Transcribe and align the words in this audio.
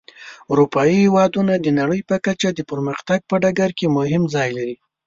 اروپایي 0.51 0.95
هېوادونه 1.05 1.53
د 1.59 1.67
نړۍ 1.79 2.01
په 2.09 2.15
کچه 2.25 2.49
د 2.53 2.59
پرمختګ 2.71 3.19
په 3.29 3.35
ډګر 3.41 3.71
کې 3.77 3.87
مهم 3.97 4.23
ځای 4.35 4.49
لري. 4.57 4.75